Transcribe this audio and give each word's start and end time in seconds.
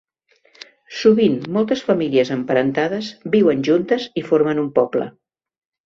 Sovint 0.99 1.35
moltes 1.57 1.83
famílies 1.91 2.31
emparentades 2.37 3.13
viuen 3.39 3.65
juntes 3.71 4.09
i 4.23 4.25
formen 4.33 4.65
un 4.69 4.73
poble. 4.81 5.09